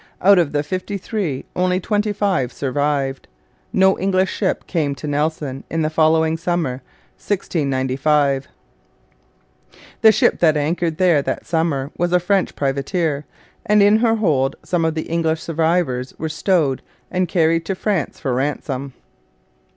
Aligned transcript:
Out 0.19 0.39
of 0.39 0.51
the 0.51 0.63
fifty 0.63 0.97
three 0.97 1.45
only 1.55 1.79
twenty 1.79 2.11
five 2.11 2.51
survived. 2.51 3.27
No 3.71 3.99
English 3.99 4.33
ship 4.33 4.65
came 4.65 4.95
to 4.95 5.05
Nelson 5.05 5.63
in 5.69 5.83
the 5.83 5.91
following 5.91 6.37
summer 6.37 6.81
1695. 7.19 8.47
The 10.01 10.11
ship 10.11 10.39
that 10.39 10.57
anchored 10.57 10.97
there 10.97 11.21
that 11.21 11.45
summer 11.45 11.91
was 11.95 12.11
a 12.13 12.19
French 12.19 12.55
privateer, 12.55 13.25
and 13.63 13.83
in 13.83 13.97
her 13.97 14.15
hold 14.15 14.55
some 14.63 14.85
of 14.85 14.95
the 14.95 15.03
English 15.03 15.43
survivors 15.43 16.17
were 16.17 16.29
stowed 16.29 16.81
and 17.11 17.27
carried 17.27 17.63
to 17.65 17.75
France 17.75 18.19
for 18.19 18.33
ransom. 18.33 18.93